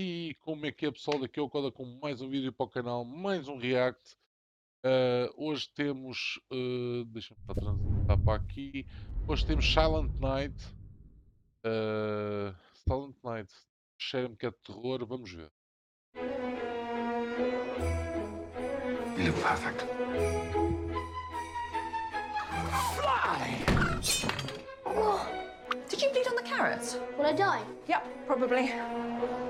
E 0.00 0.36
como 0.42 0.64
é 0.64 0.70
que 0.70 0.86
é 0.86 0.92
pessoal? 0.92 1.18
Daqui 1.18 1.40
é 1.40 1.42
o 1.42 1.50
Coda 1.50 1.72
com 1.72 1.84
mais 2.00 2.20
um 2.20 2.28
vídeo 2.28 2.52
para 2.52 2.66
o 2.66 2.70
canal, 2.70 3.04
mais 3.04 3.48
um 3.48 3.58
react. 3.58 4.16
Uh, 4.86 5.28
hoje 5.36 5.68
temos. 5.74 6.38
Uh, 6.52 7.04
Deixa-me 7.06 7.40
transitar 7.52 8.16
para 8.18 8.34
aqui. 8.40 8.86
Hoje 9.26 9.44
temos 9.44 9.66
Silent 9.66 10.12
Night. 10.20 10.54
Uh, 11.64 12.54
Silent 12.86 13.16
Night. 13.24 13.52
Cheira-me 13.98 14.36
que 14.36 14.46
é 14.46 14.50
de 14.52 14.56
terror. 14.58 15.04
Vamos 15.04 15.32
ver. 15.32 15.50
You 19.16 19.26
look 19.26 19.42
perfect. 19.42 19.84
Fly! 22.94 23.66
Oh, 24.86 25.47
did 25.98 26.06
you 26.06 26.12
bleed 26.12 26.28
on 26.28 26.36
the 26.36 26.42
carrots? 26.42 26.96
Will 27.18 27.26
I 27.26 27.32
die? 27.32 27.62
Yep, 27.88 28.06
probably. 28.28 28.68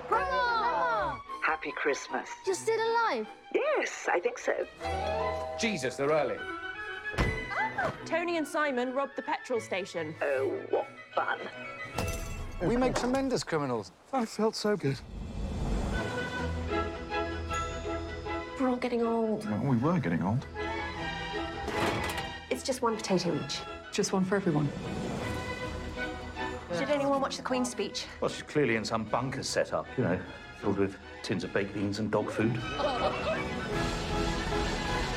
Grandma! 0.08 1.18
Happy 1.42 1.72
Christmas. 1.72 2.30
You're 2.46 2.54
still 2.54 2.80
alive? 2.80 3.26
Yes, 3.54 4.08
I 4.10 4.18
think 4.18 4.38
so. 4.38 4.54
Jesus, 5.60 5.96
they're 5.96 6.08
early. 6.08 6.38
Tony 8.06 8.38
and 8.38 8.48
Simon 8.48 8.94
robbed 8.94 9.12
the 9.16 9.22
petrol 9.22 9.60
station. 9.60 10.14
Oh, 10.22 10.48
what 10.70 10.86
fun. 11.14 11.38
We 12.62 12.78
make 12.78 12.94
tremendous 12.94 13.44
criminals. 13.44 13.92
I 14.14 14.24
felt 14.24 14.56
so 14.56 14.74
good. 14.74 14.98
We're 18.58 18.70
all 18.70 18.76
getting 18.76 19.02
old. 19.02 19.44
Well, 19.50 19.60
we 19.60 19.76
were 19.76 20.00
getting 20.00 20.22
old. 20.22 20.46
It's 22.48 22.62
just 22.62 22.80
one 22.80 22.96
potato 22.96 23.38
each. 23.44 23.60
Just 23.92 24.14
one 24.14 24.24
for 24.24 24.36
everyone. 24.36 24.68
Did 27.18 27.22
anyone 27.22 27.30
watch 27.30 27.36
the 27.36 27.42
Queen's 27.42 27.68
speech? 27.68 28.06
Well, 28.20 28.30
she's 28.30 28.42
clearly 28.44 28.76
in 28.76 28.84
some 28.84 29.02
bunker 29.02 29.42
set 29.42 29.72
up, 29.72 29.88
you 29.96 30.04
know, 30.04 30.20
filled 30.60 30.78
with 30.78 30.96
tins 31.24 31.42
of 31.42 31.52
baked 31.52 31.74
beans 31.74 31.98
and 31.98 32.12
dog 32.12 32.30
food. 32.30 32.56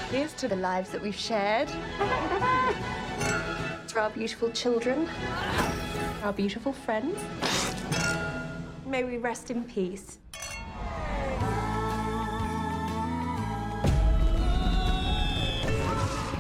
Here's 0.10 0.34
to 0.34 0.48
the 0.48 0.56
lives 0.56 0.90
that 0.90 1.00
we've 1.00 1.14
shared. 1.14 1.68
to 3.88 4.00
our 4.00 4.10
beautiful 4.10 4.50
children. 4.50 5.08
Our 6.24 6.34
beautiful 6.34 6.74
friends. 6.74 7.20
May 8.88 9.04
we 9.04 9.18
rest 9.18 9.52
in 9.52 9.64
peace. 9.64 10.18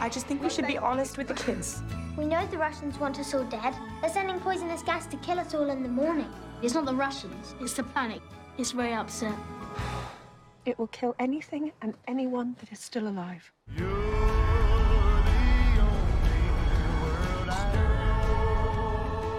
I 0.02 0.10
just 0.10 0.26
think 0.26 0.42
we 0.42 0.50
should 0.50 0.66
be 0.66 0.80
honest 0.80 1.20
with 1.20 1.28
the 1.28 1.36
kids. 1.36 1.84
We 2.18 2.26
know 2.26 2.44
the 2.48 2.58
Russians 2.58 2.98
want 2.98 3.20
us 3.20 3.36
all 3.36 3.44
dead. 3.44 3.76
They're 4.02 4.10
sending 4.10 4.40
poisonous 4.40 4.82
gas 4.82 5.06
to 5.06 5.18
kill 5.18 5.40
us 5.40 5.54
all 5.54 5.70
in 5.70 5.84
the 5.84 5.90
morning. 5.90 6.28
It's 6.64 6.74
not 6.74 6.86
the 6.86 6.96
Russians, 6.96 7.54
it's 7.62 7.74
the 7.74 7.84
planet. 7.84 8.20
It's 8.58 8.72
very 8.72 8.94
upset. 8.94 9.36
It 10.66 10.80
will 10.80 10.88
kill 10.88 11.16
anything 11.20 11.72
and 11.84 11.94
anyone 12.08 12.56
that 12.60 12.72
is 12.72 12.80
still 12.80 13.08
alive. 13.10 13.52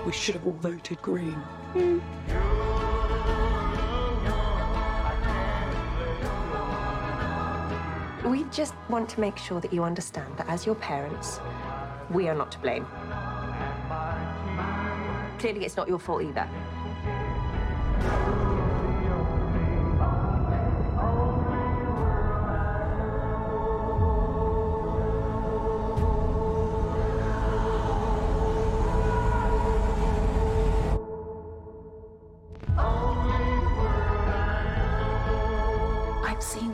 We 0.06 0.12
should 0.12 0.36
have 0.36 0.46
all 0.46 0.52
voted 0.52 1.02
green. 1.02 1.32
Hmm. 1.72 2.51
We 8.24 8.44
just 8.44 8.74
want 8.88 9.08
to 9.10 9.20
make 9.20 9.36
sure 9.36 9.60
that 9.60 9.72
you 9.72 9.82
understand 9.82 10.36
that 10.36 10.48
as 10.48 10.64
your 10.64 10.76
parents, 10.76 11.40
we 12.10 12.28
are 12.28 12.34
not 12.34 12.52
to 12.52 12.58
blame. 12.60 12.86
Clearly, 15.40 15.64
it's 15.64 15.76
not 15.76 15.88
your 15.88 15.98
fault 15.98 16.22
either. 16.22 16.48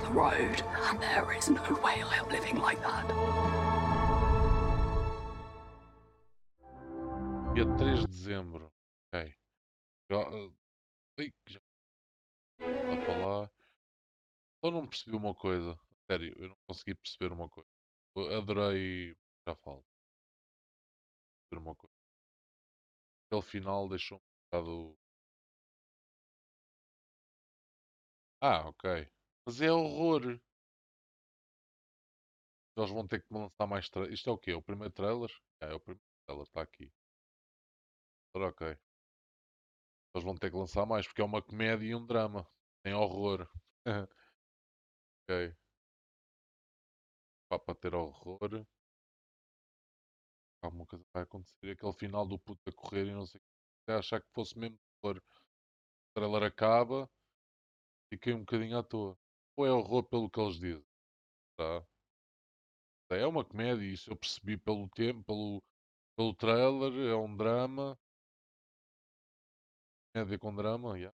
The 0.08 0.14
road, 0.14 0.62
and 0.88 1.00
there 1.00 1.32
is 1.36 1.48
no 1.48 1.62
way 1.82 2.02
I'm 2.02 2.28
living 2.28 2.58
like 2.60 2.80
that. 2.82 3.06
Dia 7.54 7.64
3 7.76 8.00
de 8.00 8.06
dezembro. 8.06 8.72
Ok. 9.12 9.34
Já, 10.10 10.18
ai, 11.18 11.32
já. 11.48 11.60
Lá 12.60 12.96
para. 13.04 13.50
Só 14.64 14.70
não 14.70 14.86
percebi 14.86 15.16
uma 15.16 15.34
coisa. 15.34 15.78
Sério, 16.10 16.34
eu 16.38 16.48
não 16.48 16.56
consegui 16.66 16.94
perceber 16.94 17.32
uma 17.32 17.48
coisa. 17.48 17.68
Eu 18.16 18.38
adorei. 18.38 19.14
Já 19.46 19.54
falo. 19.56 19.84
Perceber 21.50 21.68
uma 21.68 21.76
coisa. 21.76 21.94
Aquele 23.26 23.42
final 23.42 23.88
deixou 23.88 24.18
um 24.18 24.20
bocado. 24.50 24.98
Ah, 28.40 28.68
ok. 28.68 29.08
Mas 29.48 29.62
é 29.62 29.72
horror. 29.72 30.38
Eles 32.76 32.90
vão 32.90 33.08
ter 33.08 33.22
que 33.22 33.32
lançar 33.32 33.66
mais 33.66 33.88
tra... 33.88 34.06
Isto 34.12 34.28
é 34.28 34.32
o 34.34 34.36
quê? 34.36 34.52
O 34.52 34.60
primeiro 34.60 34.92
trailer? 34.92 35.30
É, 35.62 35.70
é 35.70 35.74
o 35.74 35.80
primeiro 35.80 36.04
trailer, 36.26 36.46
está 36.46 36.60
aqui. 36.60 36.92
Ora, 38.34 38.48
ok. 38.48 38.66
Eles 40.14 40.22
vão 40.22 40.36
ter 40.36 40.50
que 40.50 40.56
lançar 40.58 40.84
mais 40.84 41.06
porque 41.06 41.22
é 41.22 41.24
uma 41.24 41.40
comédia 41.40 41.86
e 41.86 41.94
um 41.94 42.04
drama. 42.04 42.46
Tem 42.82 42.92
horror. 42.92 43.48
ok. 45.24 45.56
Pá, 47.48 47.58
para 47.58 47.74
ter 47.74 47.94
horror. 47.94 48.66
Alguma 50.60 50.84
coisa 50.84 51.06
vai 51.14 51.22
acontecer. 51.22 51.70
Aquele 51.70 51.92
final 51.94 52.26
do 52.26 52.38
puto 52.38 52.60
a 52.68 52.72
correr 52.74 53.06
e 53.06 53.14
não 53.14 53.24
sei 53.24 53.40
o 53.40 53.42
que. 53.42 53.92
Achar 53.92 54.20
que 54.20 54.28
fosse 54.34 54.58
mesmo 54.58 54.78
horror. 55.02 55.16
O 55.16 56.12
trailer 56.12 56.42
acaba. 56.42 57.08
Fiquei 58.12 58.34
um 58.34 58.40
bocadinho 58.40 58.76
à 58.76 58.82
toa. 58.82 59.18
Ou 59.58 59.66
é 59.66 59.72
horror 59.72 60.04
pelo 60.04 60.30
que 60.30 60.38
eles 60.38 60.56
dizem. 60.56 60.86
Tá? 61.56 61.84
É 63.10 63.26
uma 63.26 63.44
comédia, 63.44 63.84
isso 63.84 64.08
eu 64.08 64.14
percebi 64.14 64.56
pelo 64.56 64.88
tempo, 64.90 65.24
pelo, 65.24 65.60
pelo 66.16 66.32
trailer, 66.32 66.92
é 67.10 67.16
um 67.16 67.36
drama. 67.36 67.98
Comédia 70.14 70.38
com 70.38 70.54
drama, 70.54 70.96
yeah. 70.96 71.12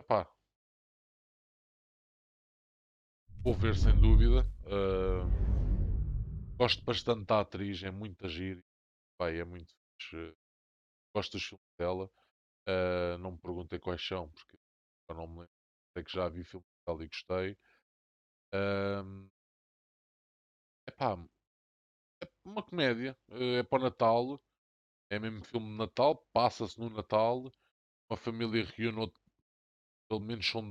Epá. 0.00 0.32
Vou 3.42 3.54
ver 3.54 3.74
sem 3.74 3.98
dúvida. 4.00 4.46
Uh, 4.66 5.26
gosto 6.56 6.84
bastante 6.84 7.24
da 7.24 7.40
atriz, 7.40 7.82
é 7.82 7.90
muito 7.90 8.24
agir. 8.24 8.64
é 9.18 9.44
muito 9.44 9.74
fixe. 9.98 10.36
Gosto 11.12 11.32
dos 11.32 11.44
filmes 11.44 11.66
dela. 11.76 12.08
Uh, 12.68 13.18
não 13.18 13.32
me 13.32 13.38
perguntei 13.38 13.80
quais 13.80 14.06
são, 14.06 14.28
porque 14.28 14.56
eu 15.08 15.16
não 15.16 15.26
me 15.26 15.40
lembro. 15.40 15.50
Sei 15.92 16.04
que 16.04 16.12
já 16.12 16.28
vi 16.28 16.44
filmes 16.44 16.68
dela 16.86 17.04
e 17.04 17.08
gostei. 17.08 17.58
Um, 18.52 19.30
epá, 20.86 21.16
é 22.22 22.28
uma 22.44 22.62
comédia, 22.62 23.16
é 23.30 23.62
para 23.62 23.78
o 23.80 23.82
Natal, 23.84 24.40
é 25.10 25.18
mesmo 25.18 25.44
filme 25.44 25.68
de 25.70 25.76
Natal, 25.78 26.16
passa-se 26.32 26.78
no 26.80 26.90
Natal, 26.90 27.52
uma 28.10 28.16
família 28.18 28.64
reúne, 28.76 29.12
pelo 30.08 30.20
menos 30.20 30.46
são 30.46 30.62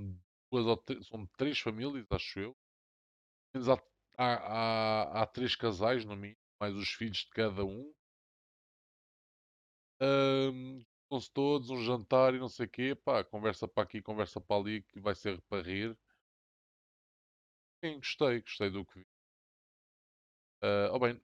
duas 0.52 0.66
ou 0.66 0.78
três, 0.78 1.08
são 1.08 1.28
três 1.38 1.60
famílias, 1.60 2.06
acho 2.12 2.40
eu. 2.40 2.58
Pelo 3.54 3.66
menos 3.66 3.70
há, 3.70 3.84
há, 4.18 5.22
há, 5.22 5.24
há 5.24 5.28
três 5.28 5.56
casais 5.56 6.06
no 6.06 6.16
mínimo, 6.16 6.40
mais 6.60 6.76
os 6.76 6.90
filhos 6.90 7.20
de 7.20 7.30
cada 7.32 7.66
um. 7.66 7.94
Um, 10.02 10.80
Estão-se 11.04 11.32
todos, 11.34 11.70
um 11.72 11.82
jantar 11.84 12.36
e 12.36 12.40
não 12.40 12.48
sei 12.50 12.68
o 12.68 12.70
quê, 12.70 12.94
pá, 12.96 13.24
conversa 13.24 13.68
para 13.68 13.82
aqui, 13.84 14.00
conversa 14.02 14.40
para 14.40 14.62
ali, 14.62 14.84
que 14.84 15.00
vai 15.00 15.16
ser 15.16 15.42
para 15.50 15.64
rir. 15.64 15.98
Sim, 17.84 17.98
gostei, 17.98 18.40
gostei 18.42 18.70
do 18.70 18.86
que 18.86 19.00
vi. 19.00 19.06
Uh, 20.64 20.90
oh 20.92 21.00
bem, 21.00 21.22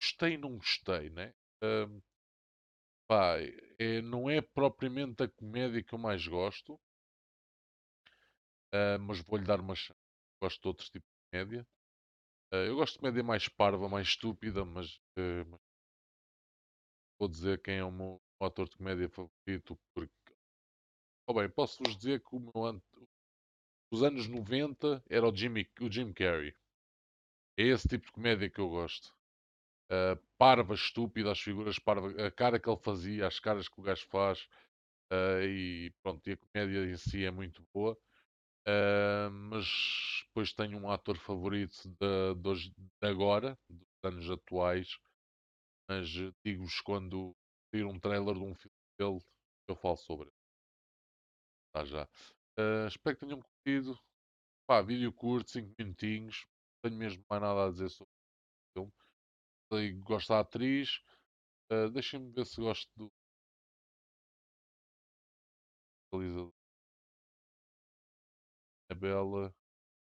gostei 0.00 0.36
não 0.38 0.58
gostei, 0.58 1.10
né? 1.10 1.34
Uh, 1.64 2.02
pá, 3.08 3.36
é, 3.80 4.00
não 4.00 4.30
é 4.30 4.40
propriamente 4.40 5.22
a 5.24 5.28
comédia 5.28 5.82
que 5.82 5.92
eu 5.94 5.98
mais 5.98 6.24
gosto, 6.26 6.74
uh, 8.74 8.98
mas 9.00 9.20
vou-lhe 9.20 9.44
dar 9.44 9.60
uma 9.60 9.74
chance. 9.74 9.98
Gosto 10.40 10.60
de 10.62 10.68
outros 10.68 10.90
tipos 10.90 11.08
de 11.08 11.30
comédia. 11.30 11.66
Uh, 12.52 12.56
eu 12.68 12.76
gosto 12.76 12.94
de 12.94 13.00
comédia 13.00 13.24
mais 13.24 13.48
parva, 13.48 13.88
mais 13.88 14.08
estúpida, 14.08 14.64
mas, 14.64 14.96
uh, 15.18 15.46
mas 15.50 15.60
vou 17.18 17.28
dizer 17.28 17.60
quem 17.62 17.76
é 17.76 17.84
o 17.84 17.92
meu 17.92 18.22
ator 18.40 18.68
de 18.68 18.76
comédia 18.76 19.08
favorito, 19.10 19.78
porque. 19.94 20.32
Oh 21.28 21.34
bem, 21.34 21.48
posso-vos 21.48 21.96
dizer 21.96 22.20
que 22.20 22.34
o 22.34 22.40
meu, 22.40 22.82
os 23.90 24.02
anos 24.02 24.28
90 24.28 25.02
era 25.08 25.28
o, 25.28 25.34
Jimmy, 25.34 25.68
o 25.80 25.90
Jim 25.90 26.12
Carrey. 26.12 26.54
É 27.58 27.64
esse 27.64 27.88
tipo 27.88 28.06
de 28.06 28.12
comédia 28.12 28.50
que 28.50 28.60
eu 28.60 28.68
gosto. 28.68 29.12
Uh, 29.92 30.16
parva, 30.38 30.74
estúpida, 30.74 31.32
as 31.32 31.40
figuras 31.40 31.78
parva, 31.78 32.08
a 32.26 32.30
cara 32.30 32.60
que 32.60 32.68
ele 32.68 32.78
fazia, 32.78 33.26
as 33.26 33.40
caras 33.40 33.68
que 33.68 33.80
o 33.80 33.82
gajo 33.84 34.06
faz, 34.08 34.48
uh, 35.12 35.42
e 35.44 35.92
pronto, 36.02 36.28
e 36.28 36.32
a 36.32 36.36
comédia 36.38 36.86
em 36.90 36.96
si 36.98 37.24
é 37.24 37.30
muito 37.30 37.64
boa. 37.74 37.98
Ah, 38.68 39.30
mas 39.30 39.66
depois 40.28 40.52
tenho 40.52 40.78
um 40.78 40.90
ator 40.90 41.16
favorito 41.18 41.76
de, 41.88 42.34
de, 42.36 42.48
hoje- 42.48 42.70
de 43.02 43.08
agora, 43.08 43.58
dos 43.70 43.82
anos 44.04 44.30
atuais. 44.30 44.98
Mas 45.88 46.08
digo-vos 46.44 46.80
quando 46.82 47.34
sair 47.72 47.84
um 47.84 47.98
trailer 48.00 48.34
de 48.34 48.40
um 48.40 48.54
filme 48.54 48.76
dele, 48.98 49.20
eu 49.68 49.76
falo 49.76 49.96
sobre 49.96 50.28
ele. 50.28 50.36
Tá 51.72 51.84
já. 51.84 52.08
Ah, 52.58 52.86
espero 52.88 53.16
que 53.16 53.26
tenham 53.26 53.42
curtido. 53.66 53.98
Pá, 54.68 54.80
vídeo 54.80 55.12
curto, 55.12 55.50
5 55.50 55.74
minutinhos. 55.78 56.46
Não 56.84 56.90
tenho 56.90 56.98
mesmo 56.98 57.24
mais 57.28 57.42
nada 57.42 57.66
a 57.66 57.70
dizer 57.70 57.90
sobre 57.90 58.12
o 58.76 58.90
filme. 59.70 60.02
Gosto 60.02 60.28
da 60.28 60.40
atriz. 60.40 61.00
Ah, 61.70 61.88
Deixem-me 61.88 62.30
ver 62.32 62.46
se 62.46 62.60
gosto 62.60 62.88
do 62.96 63.12
realizador. 66.12 66.52
Bela 68.94 69.54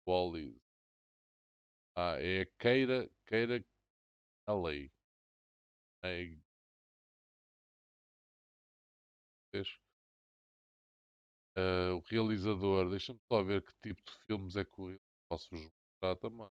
Wallis. 0.07 0.59
Ah, 1.97 2.17
é 2.21 2.45
Keira, 2.59 3.09
Keira 3.27 3.65
Alley. 4.47 4.91
É, 6.03 6.37
vês? 9.53 9.86
Ah, 11.57 11.95
o 11.95 12.01
realizador, 12.01 12.89
deixa-me 12.91 13.21
só 13.31 13.43
ver 13.43 13.63
que 13.63 13.73
tipo 13.83 14.03
de 14.03 14.13
filmes 14.27 14.57
é 14.57 14.65
que 14.65 14.81
eu 14.81 14.99
posso 15.29 15.49
vos 15.51 15.61
mostrar 15.63 16.17
também. 16.17 16.49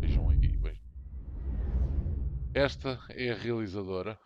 Vejam 0.00 0.28
aí, 0.30 0.56
bem. 0.58 0.78
Esta 2.54 3.00
é 3.10 3.30
a 3.30 3.34
realizadora. 3.34 4.16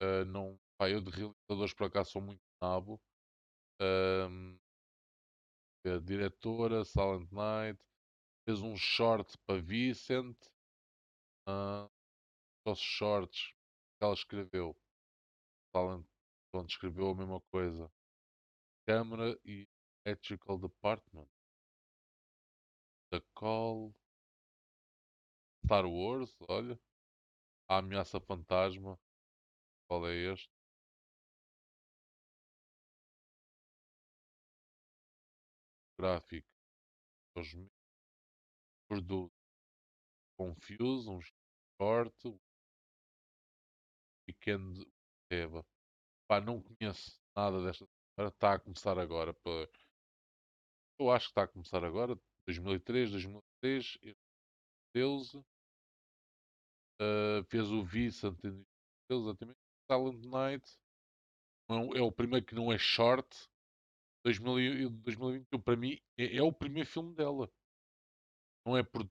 Ah, 0.00 0.24
não, 0.24 0.58
pá, 0.78 0.88
eu 0.88 1.00
de 1.00 1.10
realizadores 1.10 1.74
por 1.74 1.86
acaso 1.86 2.12
sou 2.12 2.22
muito 2.22 2.42
nabo. 2.62 3.00
Ahm, 3.80 4.58
a 5.86 5.98
diretora, 5.98 6.84
Silent 6.84 7.30
Night, 7.32 7.78
fez 8.46 8.60
um 8.62 8.76
short 8.76 9.38
para 9.46 9.60
Vicent. 9.62 10.36
Uh, 11.48 11.88
os 12.66 12.80
shorts 12.80 13.52
que 13.98 14.04
ela 14.04 14.14
escreveu. 14.14 14.76
Silent, 15.76 16.06
pronto, 16.52 16.70
escreveu 16.70 17.10
a 17.10 17.16
mesma 17.16 17.40
coisa. 17.52 17.92
Câmara 18.86 19.38
e 19.44 19.66
Electrical 20.04 20.58
Department. 20.58 21.26
The 23.10 23.20
Call. 23.34 23.94
Star 25.64 25.86
Wars, 25.86 26.34
olha. 26.48 26.78
A 27.68 27.78
Ameaça 27.78 28.20
Fantasma. 28.20 28.98
Qual 29.88 30.06
é 30.06 30.14
este? 30.32 30.50
Gráfico. 35.98 36.46
2000. 37.34 37.70
Produto. 38.86 39.32
Confuse, 40.36 41.08
um 41.08 41.20
short. 41.80 42.40
Weekend 44.28 44.86
Eva. 45.30 45.64
Pá, 46.28 46.40
não 46.40 46.62
conheço 46.62 47.18
nada 47.34 47.62
desta. 47.64 47.86
Está 48.16 48.54
a 48.54 48.60
começar 48.60 48.98
agora. 48.98 49.34
pá. 49.34 49.50
Eu 50.98 51.10
acho 51.10 51.26
que 51.26 51.30
está 51.32 51.42
a 51.44 51.48
começar 51.48 51.84
agora. 51.84 52.18
2003, 52.46 53.10
2003. 53.10 53.98
Deus. 54.94 55.34
Uh, 57.00 57.42
fez 57.48 57.70
o 57.70 57.82
Vicent 57.84 58.38
em 58.44 58.64
2013, 59.10 59.22
exatamente. 59.22 59.58
Silent 59.90 60.24
Night. 60.26 60.78
É 61.96 62.00
o 62.02 62.12
primeiro 62.12 62.46
que 62.46 62.54
não 62.54 62.72
é 62.72 62.78
short. 62.78 63.26
2000 64.24 64.58
e- 64.60 64.88
2021 64.88 65.60
para 65.60 65.76
mim 65.76 66.00
é, 66.16 66.36
é 66.36 66.42
o 66.42 66.52
primeiro 66.52 66.88
filme 66.88 67.14
dela. 67.14 67.50
Não 68.64 68.76
é 68.76 68.82
produ- 68.82 69.10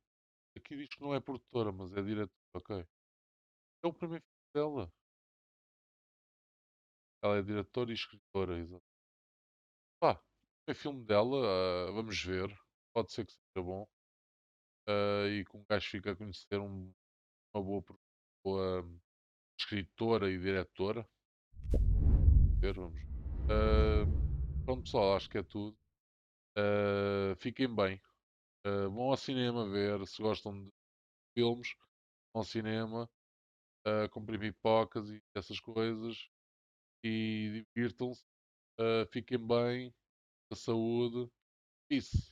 Aqui 0.58 0.76
diz 0.78 0.88
que 0.90 1.02
não 1.02 1.14
é 1.14 1.20
produtora, 1.20 1.72
mas 1.72 1.92
é 1.94 2.02
diretora. 2.02 2.32
Ok. 2.56 2.88
É 3.84 3.88
o 3.88 3.94
primeiro 3.94 4.24
filme 4.24 4.54
dela. 4.54 4.92
Ela 7.24 7.38
é 7.38 7.42
diretora 7.42 7.92
e 7.92 7.94
escritora, 7.94 8.58
exato. 8.58 8.93
Pá, 10.04 10.22
filme 10.76 11.06
dela, 11.06 11.88
ah, 11.88 11.92
vamos 11.94 12.22
ver. 12.22 12.50
Pode 12.94 13.14
ser 13.14 13.26
que 13.26 13.32
seja 13.32 13.64
bom. 13.66 13.88
Ah, 14.88 15.28
e 15.30 15.46
que 15.46 15.56
um 15.58 15.64
gajo 15.70 15.90
fica 15.90 16.12
a 16.12 16.16
conhecer 16.16 16.60
um- 16.60 16.94
uma 17.56 17.64
boa, 17.64 17.84
boa 18.46 18.86
escritora 19.60 20.32
e 20.32 20.40
diretora. 20.40 21.08
Ver, 22.62 22.74
vamos. 22.76 23.00
Ah, 23.50 24.06
pronto, 24.66 24.84
pessoal, 24.84 25.16
acho 25.16 25.30
que 25.30 25.38
é 25.38 25.44
tudo. 25.44 25.78
Fiquem 27.38 27.74
bem. 27.74 28.02
Vão 28.66 29.12
ao 29.12 29.18
cinema 29.18 29.70
ver 29.70 30.06
se 30.08 30.22
gostam 30.22 30.54
de 30.66 30.72
filmes. 31.38 31.76
Vão 32.34 32.42
ao 32.42 32.46
cinema, 32.46 33.10
ah, 33.86 34.10
comprem 34.10 34.40
pipocas 34.40 35.10
e 35.10 35.24
essas 35.36 35.60
coisas. 35.60 36.30
E 37.04 37.66
divirtam-se. 37.76 38.26
Ah, 38.78 39.06
fiquem 39.12 39.38
bem. 39.40 39.94
A 40.52 40.56
saúde. 40.56 41.31
Peace. 41.90 42.31